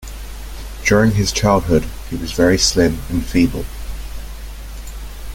During 0.83 1.11
his 1.11 1.31
childhood 1.31 1.83
he 2.09 2.15
was 2.15 2.31
very 2.31 2.57
slim 2.57 3.01
and 3.07 3.23
feeble. 3.23 3.65